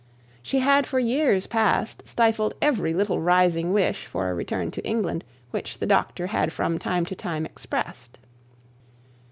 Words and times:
She 0.41 0.57
had 0.61 0.87
for 0.87 0.97
years 0.97 1.45
past 1.45 2.07
stifled 2.07 2.55
every 2.59 2.91
little 2.91 3.21
rising 3.21 3.71
wish 3.71 4.07
for 4.07 4.31
a 4.31 4.33
return 4.33 4.71
to 4.71 4.83
England 4.83 5.23
which 5.51 5.77
the 5.77 5.85
doctor 5.85 6.25
had 6.25 6.51
from 6.51 6.79
time 6.79 7.05
to 7.05 7.13
time 7.13 7.45
expressed. 7.45 8.17